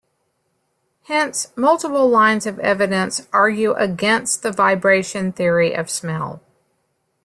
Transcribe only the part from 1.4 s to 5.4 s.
multiple lines of evidence argue against the vibration